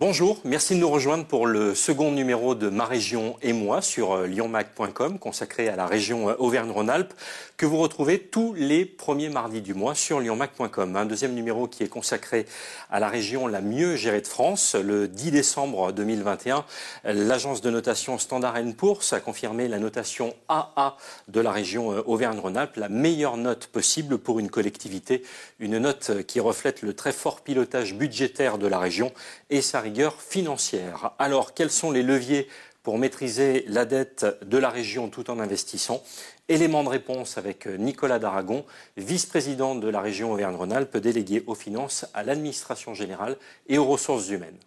[0.00, 4.12] Bonjour, merci de nous rejoindre pour le second numéro de Ma Région et moi sur
[4.12, 7.12] euh, lyonmac.com consacré à la région euh, Auvergne-Rhône-Alpes
[7.58, 10.96] que vous retrouvez tous les premiers mardis du mois sur lyonmac.com.
[10.96, 12.46] Un deuxième numéro qui est consacré
[12.90, 14.74] à la région la mieux gérée de France.
[14.74, 16.64] Le 10 décembre 2021,
[17.04, 20.96] l'agence de notation Standard Poor's a confirmé la notation AA
[21.28, 25.22] de la région euh, Auvergne-Rhône-Alpes, la meilleure note possible pour une collectivité,
[25.58, 29.12] une note qui reflète le très fort pilotage budgétaire de la région
[29.50, 29.82] et sa
[30.18, 31.12] financière.
[31.18, 32.48] Alors, quels sont les leviers
[32.82, 36.02] pour maîtriser la dette de la région tout en investissant?
[36.48, 38.64] Élément de réponse avec Nicolas Daragon,
[38.96, 43.36] vice-président de la région Auvergne-Rhône-Alpes, délégué aux finances, à l'administration générale
[43.68, 44.58] et aux ressources humaines.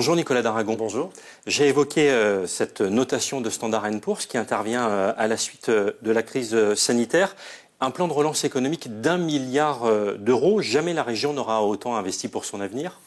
[0.00, 0.76] Bonjour Nicolas Daragon.
[0.78, 1.10] Bonjour.
[1.46, 5.92] J'ai évoqué euh, cette notation de Standard Poor's qui intervient euh, à la suite euh,
[6.00, 7.36] de la crise sanitaire.
[7.82, 9.82] Un plan de relance économique d'un milliard
[10.16, 10.62] d'euros.
[10.62, 12.98] Jamais la région n'aura autant investi pour son avenir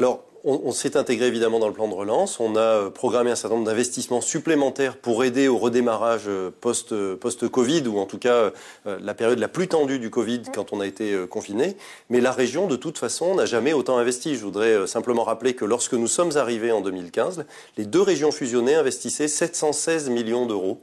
[0.00, 2.40] Alors, on, s'est intégré évidemment dans le plan de relance.
[2.40, 6.50] On a euh, programmé un certain nombre d'investissements supplémentaires pour aider au redémarrage euh,
[6.92, 8.50] euh, post-Covid, ou en tout cas
[8.86, 11.76] la période la plus tendue du Covid quand on a été confiné.
[12.08, 14.36] Mais la région, de toute façon, n'a jamais autant investi.
[14.36, 17.44] Je voudrais simplement rappeler que lorsque nous sommes arrivés en 2015,
[17.76, 20.80] les deux régions fusionnées investissaient 716 millions d'euros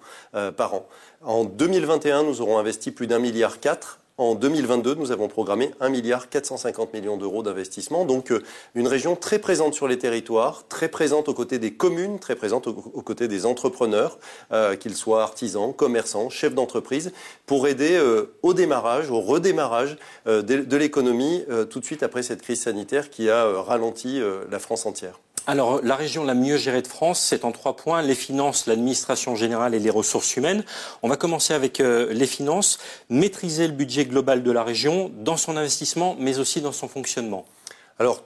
[0.56, 0.88] par an.
[1.24, 5.90] En 2021, nous aurons investi plus d'un milliard quatre en 2022, nous avons programmé 1
[5.90, 8.04] milliard 450 millions d'euros d'investissement.
[8.04, 8.42] Donc euh,
[8.74, 12.66] une région très présente sur les territoires, très présente aux côtés des communes, très présente
[12.68, 14.18] aux, côtés des entrepreneurs,
[14.52, 17.12] euh, qu'ils soient artisans, commerçants, chefs d'entreprise,
[17.46, 22.42] pour aider euh, au démarrage, au redémarrage de, de l'économie tout de suite après cette
[22.42, 25.20] crise sanitaire qui a ralenti la France entière.
[25.50, 29.38] Alors, la région la mieux gérée de France, c'est en trois points, les finances, l'administration
[29.38, 30.66] générale et les ressources humaines.
[31.04, 35.38] On va commencer avec euh, les finances, maîtriser le budget global de la région dans
[35.38, 37.46] son investissement, mais aussi dans son fonctionnement.
[37.98, 38.24] Alors,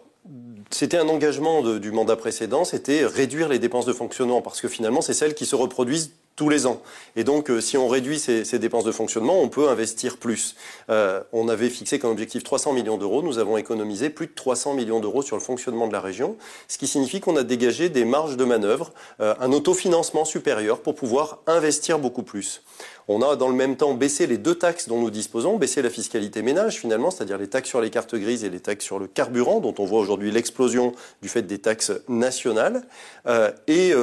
[0.72, 5.02] c'était un engagement du mandat précédent, c'était réduire les dépenses de fonctionnement, parce que finalement,
[5.02, 6.82] c'est celles qui se reproduisent tous les ans.
[7.16, 10.56] Et donc, euh, si on réduit ces, dépenses de fonctionnement, on peut investir plus.
[10.90, 13.22] Euh, on avait fixé comme objectif 300 millions d'euros.
[13.22, 16.38] Nous avons économisé plus de 300 millions d'euros sur le fonctionnement de la région,
[16.68, 20.96] ce qui signifie qu'on a dégagé des marges de manœuvre, euh, un autofinancement supérieur pour
[20.96, 22.64] pouvoir investir beaucoup plus.
[23.08, 25.90] On a dans le même temps baissé les deux taxes dont nous disposons, baissé la
[25.90, 29.08] fiscalité ménage finalement, c'est-à-dire les taxes sur les cartes grises et les taxes sur le
[29.08, 32.84] carburant, dont on voit aujourd'hui l'explosion du fait des taxes nationales.
[33.28, 33.94] Euh, et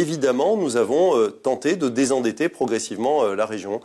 [0.00, 3.80] évidemment, nous avons euh, tenté de désendetter progressivement la région.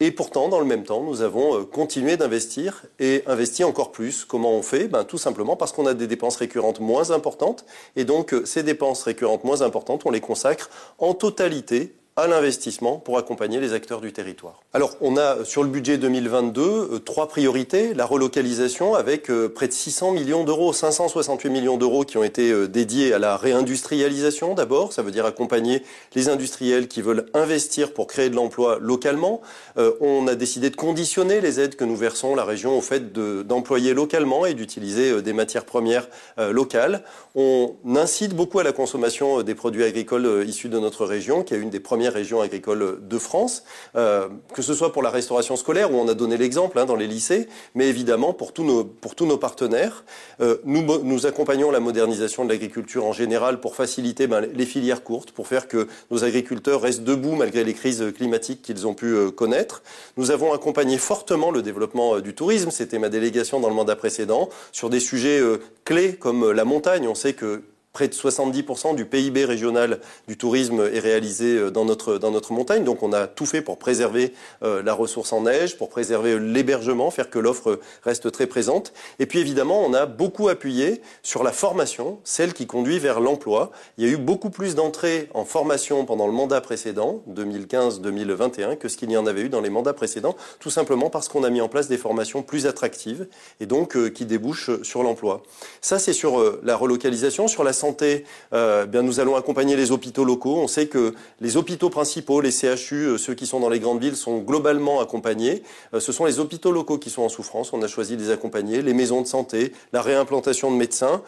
[0.00, 4.24] Et pourtant, dans le même temps, nous avons continué d'investir et investi encore plus.
[4.24, 4.88] Comment on fait?
[4.88, 7.64] Ben, Tout simplement parce qu'on a des dépenses récurrentes moins importantes.
[7.94, 13.16] Et donc, ces dépenses récurrentes moins importantes, on les consacre en totalité à l'investissement pour
[13.16, 14.60] accompagner les acteurs du territoire.
[14.74, 17.94] Alors, on a sur le budget 2022 euh, trois priorités.
[17.94, 22.50] La relocalisation avec euh, près de 600 millions d'euros, 568 millions d'euros qui ont été
[22.50, 24.92] euh, dédiés à la réindustrialisation d'abord.
[24.92, 25.82] Ça veut dire accompagner
[26.14, 29.40] les industriels qui veulent investir pour créer de l'emploi localement.
[29.76, 33.94] on a décidé de conditionner les aides que nous versons la région au fait d'employer
[33.94, 36.08] localement et d'utiliser des matières premières
[36.38, 37.02] locales.
[37.34, 41.58] On incite beaucoup à la consommation des produits agricoles issus de notre région, qui est
[41.58, 43.64] une des premières région agricole de France,
[43.96, 46.96] euh, que ce soit pour la restauration scolaire, où on a donné l'exemple hein, dans
[46.96, 50.04] les lycées, mais évidemment pour tous nos, partenaires.
[50.40, 55.02] Euh, nous, nous accompagnons la modernisation de l'agriculture en général pour faciliter ben, les filières
[55.02, 59.06] courtes, pour faire que nos agriculteurs restent debout malgré les crises climatiques qu'ils ont pu
[59.06, 59.82] euh, connaître.
[60.16, 64.48] Nous avons accompagné fortement le développement du tourisme, c'était ma délégation dans le mandat précédent,
[64.72, 65.40] sur des sujets
[65.84, 67.08] clés comme la montagne.
[67.08, 71.84] On sait que Près de 70% du PIB régional du tourisme est réalisé euh, dans
[71.84, 72.84] notre, dans notre montagne.
[72.84, 74.32] Donc on a tout fait pour préserver
[74.62, 78.94] euh, la ressource en neige, pour préserver l'hébergement, faire que l'offre reste très présente.
[79.18, 83.72] Et puis évidemment, on a beaucoup appuyé sur la formation, celle qui conduit vers l'emploi.
[83.98, 88.88] Il y a eu beaucoup plus d'entrées en formation pendant le mandat précédent, 2015-2021, que
[88.88, 91.50] ce qu'il y en avait eu dans les mandats précédents, tout simplement parce qu'on a
[91.50, 93.28] mis en place des formations plus attractives
[93.60, 95.42] et donc euh, qui débouchent sur l'emploi.
[95.82, 100.24] Ça, c'est sur la relocalisation, sur la santé, euh, bien nous allons accompagner les hôpitaux
[100.24, 100.58] locaux.
[100.58, 104.00] On sait que les hôpitaux principaux, les CHU, euh, ceux qui sont dans les grandes
[104.00, 105.64] villes, sont globalement accompagnés.
[105.92, 107.72] Euh, ce sont les hôpitaux locaux qui sont en souffrance.
[107.72, 108.82] On a choisi de les accompagner.
[108.82, 111.22] Les maisons de santé, la réimplantation de médecins.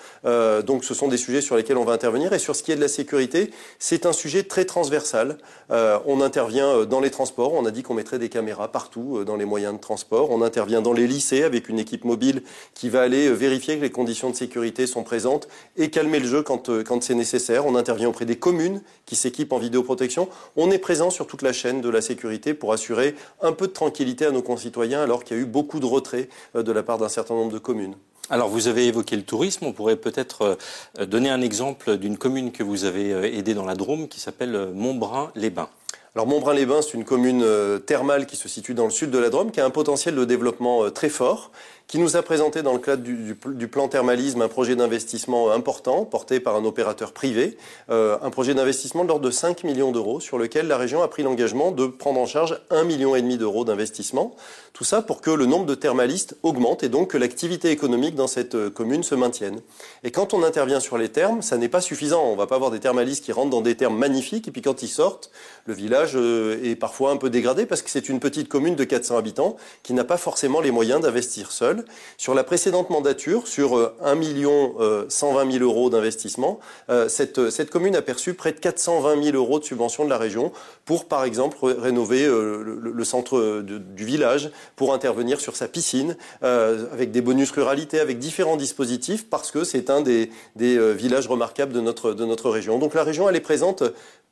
[0.66, 2.32] donc ce sont des sujets sur lesquels on va intervenir.
[2.32, 5.38] Et sur ce qui est de la sécurité, c'est un sujet très transversal.
[5.70, 7.52] on intervient dans les transports.
[7.54, 10.30] On a dit qu'on mettrait des caméras partout dans les moyens de transport.
[10.30, 12.42] On intervient dans les lycées avec une équipe mobile
[12.74, 16.43] qui va aller vérifier que les conditions de sécurité sont présentes et calmer le jeu
[16.44, 17.66] quand, euh, quand c'est nécessaire.
[17.66, 20.28] On intervient auprès des communes qui s'équipent en vidéoprotection.
[20.56, 23.72] On est présent sur toute la chaîne de la sécurité pour assurer un peu de
[23.72, 26.98] tranquillité à nos concitoyens alors qu'il y a eu beaucoup de retraits de la part
[26.98, 27.96] d'un certain nombre de communes.
[28.30, 30.56] Alors vous avez évoqué le tourisme, on pourrait peut-être
[30.98, 35.68] donner un exemple d'une commune que vous avez aidée dans la Drôme qui s'appelle Montbrun-les-Bains.
[36.14, 37.44] Alors Montbrun-les-Bains, c'est une commune
[37.84, 40.24] thermale qui se situe dans le sud de la Drôme, qui a un potentiel de
[40.24, 41.50] développement très fort
[41.86, 46.40] qui nous a présenté dans le cadre du, plan thermalisme un projet d'investissement important porté
[46.40, 47.56] par un opérateur privé,
[47.90, 51.08] euh, un projet d'investissement de l'ordre de 5 millions d'euros sur lequel la région a
[51.08, 54.34] pris l'engagement de prendre en charge 1,5 million d'euros d'investissement.
[54.72, 58.26] Tout ça pour que le nombre de thermalistes augmente et donc que l'activité économique dans
[58.26, 59.60] cette euh, commune se maintienne.
[60.02, 62.24] Et quand on intervient sur les thermes, ça n'est pas suffisant.
[62.24, 64.62] On ne va pas avoir des thermalistes qui rentrent dans des thermes magnifiques et puis
[64.62, 65.30] quand ils sortent,
[65.66, 68.84] le village euh, est parfois un peu dégradé parce que c'est une petite commune de
[68.84, 71.73] 400 habitants qui n'a pas forcément les moyens d'investir seul.
[72.18, 74.74] Sur la précédente mandature, sur 1 million
[75.08, 76.60] 120 000 euros d'investissement,
[76.90, 80.52] euh, cette, commune a perçu près de 420 000 euros de subvention de la région
[80.84, 86.86] pour, par exemple, rénover euh, le, centre du village, pour intervenir sur sa piscine, euh,
[86.92, 91.80] avec des bonus ruralité, avec différents dispositifs, parce que c'est un des, villages remarquables de
[91.80, 92.78] notre, de notre région.
[92.78, 93.82] Donc la région, elle est présente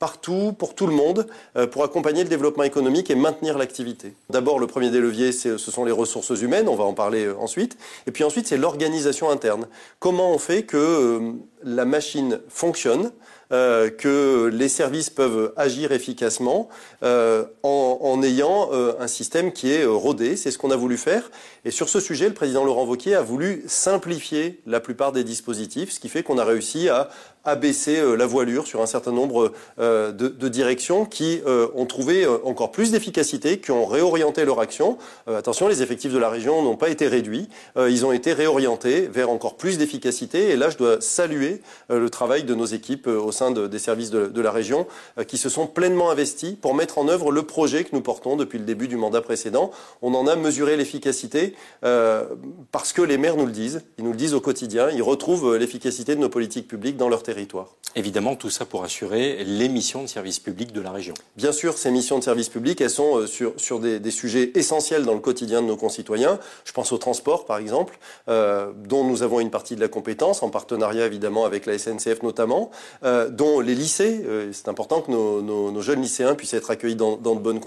[0.03, 4.15] partout, pour tout le monde, euh, pour accompagner le développement économique et maintenir l'activité.
[4.31, 7.32] D'abord, le premier des leviers, ce sont les ressources humaines, on va en parler euh,
[7.39, 7.77] ensuite.
[8.07, 9.67] Et puis ensuite, c'est l'organisation interne.
[9.99, 11.33] Comment on fait que euh,
[11.63, 13.13] la machine fonctionne
[13.53, 16.71] euh, que les services peuvent agir efficacement
[17.03, 20.37] euh, en, ayant euh, un système qui est rodé.
[20.37, 21.31] C'est ce qu'on a voulu faire.
[21.67, 25.93] Et sur ce sujet, le président Laurent Wauquiez a voulu simplifier la plupart des dispositifs,
[25.93, 27.11] ce qui fait qu'on a réussi à
[27.45, 32.93] abaisser la voilure sur un certain nombre de, de, directions qui ont trouvé encore plus
[32.93, 34.99] d'efficacité, qui ont réorienté leur action.
[35.27, 39.31] attention, les effectifs de la région n'ont pas été réduits, ils ont été réorientés vers
[39.31, 40.51] encore plus d'efficacité.
[40.51, 44.41] Et là, je dois saluer le travail de nos équipes au sein des services de,
[44.41, 44.87] la région
[45.19, 48.37] euh, qui se sont pleinement investis pour mettre en œuvre le projet que nous portons
[48.37, 49.71] depuis le début du mandat précédent.
[50.03, 51.55] On en a mesuré l'efficacité
[51.85, 52.25] euh,
[52.71, 55.57] parce que les maires nous le disent, ils nous le disent au quotidien, ils retrouvent
[55.57, 57.32] l'efficacité de nos politiques publiques dans leur territoire.
[57.95, 61.13] Évidemment, tout ça pour assurer les missions de service public de la région.
[61.37, 64.51] Bien sûr, ces missions de service public, elles sont euh, sur, sur des, des, sujets
[64.55, 66.39] essentiels dans le quotidien de nos concitoyens.
[66.65, 67.99] Je pense au transport, par exemple,
[68.29, 72.23] euh, dont nous avons une partie de la compétence, en partenariat évidemment avec la SNCF
[72.23, 72.71] notamment,
[73.05, 77.17] euh, dont les lycées, euh, c'est important que nos, jeunes lycéens puissent être accueillis dans,
[77.17, 77.61] de bonnes,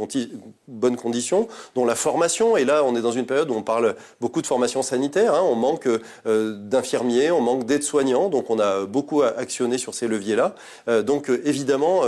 [0.68, 3.96] bonnes, conditions, dont la formation, et là on est dans une période où on parle
[4.22, 5.44] beaucoup de formation sanitaire, hein.
[5.44, 5.90] on manque
[6.26, 9.22] d'infirmiers, on manque d'aides-soignants, donc on a beaucoup
[9.78, 10.56] sur ces leviers-là.
[10.88, 12.04] Euh, donc évidemment,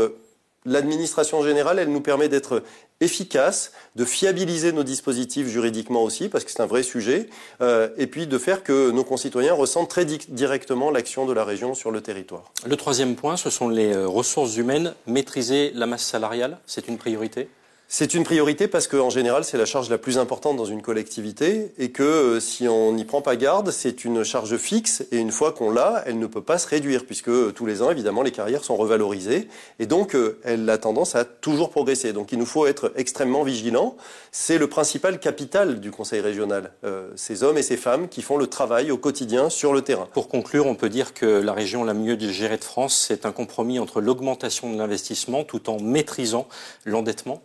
[0.68, 2.62] l'administration générale, elle nous permet d'être
[3.00, 7.30] efficace, de fiabiliser nos dispositifs juridiquement aussi, parce que c'est un vrai sujet,
[7.62, 11.74] euh, et puis de faire que nos concitoyens ressentent très directement l'action de la région
[11.74, 12.52] sur le territoire.
[12.66, 14.94] Le troisième point, ce sont les euh, ressources humaines.
[15.06, 17.50] Maîtriser la masse salariale, c'est une priorité?
[17.90, 21.72] C'est une priorité parce qu'en général, c'est la charge la plus importante dans une collectivité
[21.78, 25.32] et que euh, si on n'y prend pas garde, c'est une charge fixe et une
[25.32, 28.24] fois qu'on l'a, elle ne peut pas se réduire puisque euh, tous les ans, évidemment,
[28.24, 29.48] les carrières sont revalorisées
[29.80, 32.12] et donc euh, elle a tendance à toujours progresser.
[32.12, 33.96] Donc il nous faut être extrêmement vigilants.
[34.34, 36.74] C'est le principal capital du Conseil régional,
[37.16, 40.08] ces hommes et ces femmes qui font le travail au quotidien sur le terrain.
[40.14, 43.32] Pour conclure, on peut dire que la région la mieux gérée de France, c'est un
[43.32, 46.48] compromis entre l'augmentation de l'investissement tout en maîtrisant
[46.86, 47.42] l'endettement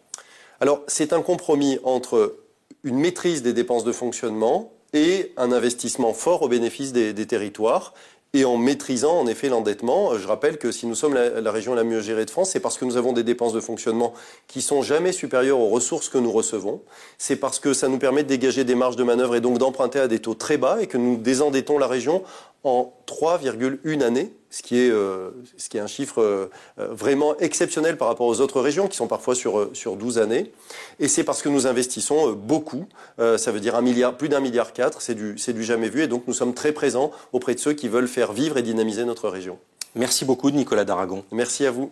[0.63, 2.37] alors, c'est un compromis entre
[2.85, 7.95] une maîtrise des dépenses de fonctionnement et un investissement fort au bénéfice des, territoires
[8.33, 10.17] et en maîtrisant en effet l'endettement.
[10.17, 12.79] Je rappelle que si nous sommes la, région la mieux gérée de France, c'est parce
[12.79, 14.15] que nous avons des dépenses de fonctionnement
[14.47, 16.81] qui sont jamais supérieures aux ressources que nous recevons.
[17.19, 19.99] C'est parce que ça nous permet de dégager des marges de manœuvre et donc d'emprunter
[19.99, 22.23] à des taux très bas et que nous désendettons la région
[22.63, 27.97] en 3,1 années, ce qui est, euh, ce qui est un chiffre euh, vraiment exceptionnel
[27.97, 30.53] par rapport aux autres régions qui sont parfois sur, euh, sur 12 années.
[31.01, 32.87] Et c'est parce que nous investissons beaucoup,
[33.19, 36.03] ça veut dire un milliard, plus d'un milliard quatre, c'est du, c'est du jamais vu,
[36.03, 39.05] et donc nous sommes très présents auprès de ceux qui veulent faire vivre et dynamiser
[39.05, 39.59] notre région.
[39.95, 41.25] Merci beaucoup Nicolas Daragon.
[41.33, 41.91] Merci à vous.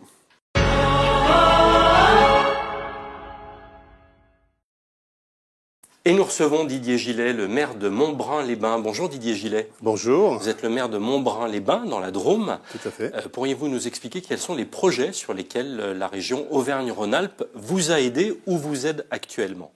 [6.07, 8.79] Et nous recevons Didier Gillet, le maire de Montbrun-les-Bains.
[8.79, 9.69] Bonjour Didier Gillet.
[9.83, 10.39] Bonjour.
[10.39, 12.57] Vous êtes le maire de Montbrun-les-Bains, dans la Drôme.
[12.73, 13.15] Tout à fait.
[13.15, 17.91] Euh, pourriez-vous nous expliquer quels sont les projets sur lesquels euh, la région Auvergne-Rhône-Alpes vous
[17.91, 19.73] a aidé ou vous aide actuellement?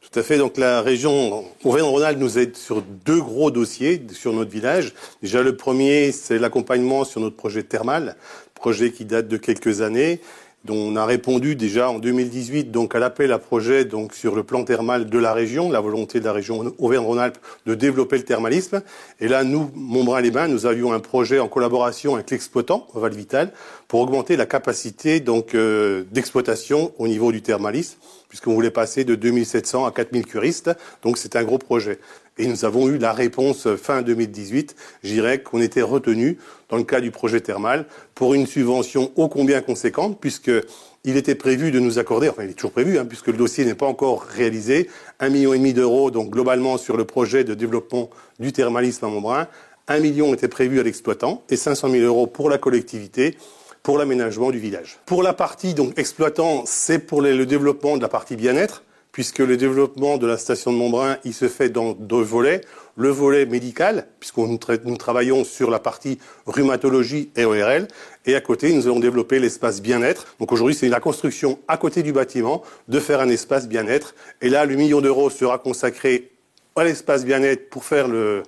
[0.00, 0.38] Tout à fait.
[0.38, 4.94] Donc la région Auvergne-Rhône-Alpes nous aide sur deux gros dossiers sur notre village.
[5.20, 8.16] Déjà le premier, c'est l'accompagnement sur notre projet thermal,
[8.54, 10.22] projet qui date de quelques années
[10.70, 15.08] on a répondu déjà en 2018 donc à l'appel à projet sur le plan thermal
[15.08, 18.82] de la région, la volonté de la région Auvergne-Rhône-Alpes de développer le thermalisme.
[19.20, 23.52] Et là, nous, Montbrun-les-Bains, nous avions un projet en collaboration avec l'exploitant Valvital
[23.88, 29.14] pour augmenter la capacité donc euh, d'exploitation au niveau du thermalisme, puisqu'on voulait passer de
[29.14, 30.70] 2700 à 4000 curistes.
[31.02, 31.98] Donc c'est un gros projet.
[32.38, 36.38] Et nous avons eu la réponse fin 2018, je qu'on était retenu
[36.68, 40.50] dans le cas du projet thermal pour une subvention ô combien conséquente, puisque
[41.04, 43.64] il était prévu de nous accorder, enfin il est toujours prévu, hein, puisque le dossier
[43.64, 47.54] n'est pas encore réalisé, un million et demi d'euros donc globalement sur le projet de
[47.54, 49.48] développement du thermalisme à Montbrun.
[49.88, 53.38] Un million était prévu à l'exploitant et 500 000 euros pour la collectivité
[53.84, 54.98] pour l'aménagement du village.
[55.06, 58.82] Pour la partie donc exploitant, c'est pour le développement de la partie bien-être
[59.16, 62.60] puisque le développement de la station de Montbrun, il se fait dans deux volets.
[62.96, 67.88] Le volet médical, puisque nous, nous travaillons sur la partie rhumatologie et ORL,
[68.26, 70.36] et à côté, nous allons développer l'espace bien-être.
[70.38, 74.14] Donc aujourd'hui, c'est la construction à côté du bâtiment de faire un espace bien-être.
[74.42, 76.32] Et là, le million d'euros sera consacré
[76.76, 78.42] à l'espace bien-être pour faire le,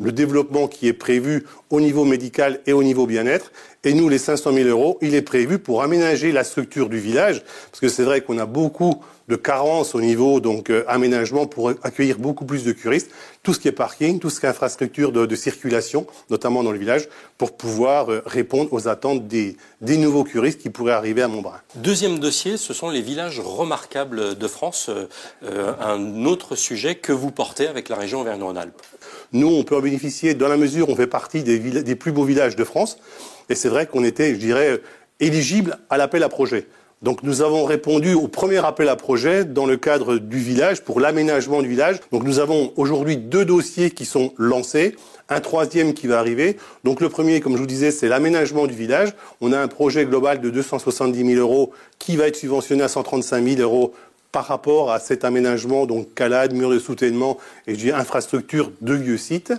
[0.00, 3.52] le développement qui est prévu au niveau médical et au niveau bien-être.
[3.84, 7.42] Et nous, les 500 000 euros, il est prévu pour aménager la structure du village,
[7.70, 11.70] parce que c'est vrai qu'on a beaucoup de carences au niveau donc euh, aménagement pour
[11.70, 13.10] accueillir beaucoup plus de curistes,
[13.42, 16.78] tout ce qui est parking, tout ce qui est infrastructure de, circulation, notamment dans le
[16.78, 17.08] village,
[17.38, 21.60] pour pouvoir euh, répondre aux attentes des, nouveaux curistes qui pourraient arriver à Montbrun.
[21.76, 24.90] Deuxième dossier, ce sont les villages remarquables de France,
[25.42, 28.82] euh, un autre sujet que vous portez avec la région Auvergne-Rhône-Alpes.
[29.34, 32.22] Nous, on peut en bénéficier dans la mesure où on fait partie des, plus beaux
[32.22, 32.98] villages de France.
[33.48, 34.80] Et c'est vrai qu'on était, je dirais,
[35.18, 36.68] éligible à l'appel à projet.
[37.02, 41.00] Donc nous avons répondu au premier appel à projet dans le cadre du village pour
[41.00, 41.96] l'aménagement du village.
[42.12, 44.94] Donc nous avons aujourd'hui deux dossiers qui sont lancés,
[45.28, 46.56] un troisième qui va arriver.
[46.84, 49.12] Donc le premier, comme je vous disais, c'est l'aménagement du village.
[49.40, 53.44] On a un projet global de 270 000 euros qui va être subventionné à 135
[53.44, 53.92] 000 euros
[54.34, 57.38] par rapport à cet aménagement, donc calade, mur de soutènement
[57.68, 59.52] et je dis infrastructure de lieu-site.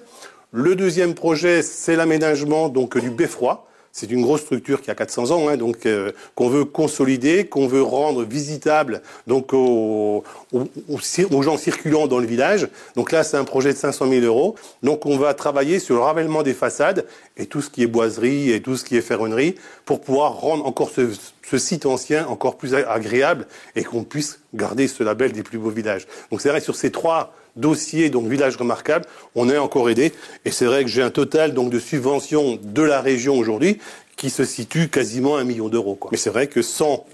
[0.52, 3.70] Le deuxième projet, c'est l'aménagement donc du beffroi.
[3.98, 7.66] C'est une grosse structure qui a 400 ans, hein, donc euh, qu'on veut consolider, qu'on
[7.66, 10.22] veut rendre visitable donc aux,
[11.42, 12.68] gens circulant dans le village.
[12.98, 14.56] Donc là, c'est un projet de 500 000 euros.
[14.84, 17.06] Donc on va travailler sur le ravellement des façades
[17.38, 20.66] et tout ce qui est boiserie et tout ce qui est ferronnerie pour pouvoir rendre
[20.66, 21.12] encore ce,
[21.50, 23.48] ce site ancien encore plus agréable
[23.78, 26.06] et qu'on puisse garder ce label des plus beaux villages.
[26.32, 30.14] Donc c'est vrai sur ces trois dossier, donc village remarquable, on est encore aidé.
[30.46, 33.80] Et c'est vrai que j'ai un total donc de subventions de la région aujourd'hui
[34.16, 36.00] qui se situe quasiment à un million d'euros.
[36.12, 37.06] Mais c'est vrai que sans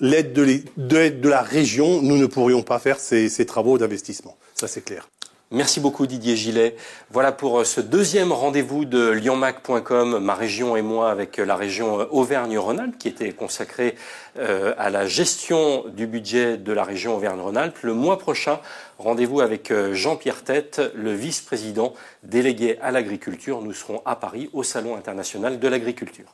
[0.00, 4.36] l'aide de, de, la région, nous ne pourrions pas faire ces, ces travaux d'investissement.
[4.54, 5.08] Ça, c'est clair.
[5.52, 6.74] Merci beaucoup Didier Gillet.
[7.12, 11.54] Voilà pour euh, ce deuxième rendez-vous de lyonmac.com, ma région et moi avec euh, la
[11.54, 13.94] région euh, Auvergne-Rhône-Alpes qui était consacrée
[14.36, 17.78] à la gestion du budget de la région Auvergne-Rhône-Alpes.
[17.82, 18.58] Le mois prochain,
[18.98, 23.62] rendez-vous avec Jean-Pierre Tête, le vice-président délégué à l'agriculture.
[23.62, 26.26] Nous serons à Paris au Salon international de l'agriculture.